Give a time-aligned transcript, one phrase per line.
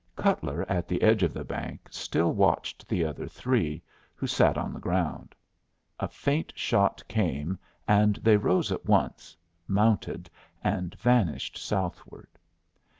[0.15, 3.83] Cutler at the edge of the bank still watched the other three,
[4.15, 5.35] who sat on the ground.
[5.99, 9.37] A faint shot came, and they rose at once,
[9.67, 10.27] mounted,
[10.63, 12.39] and vanished southward.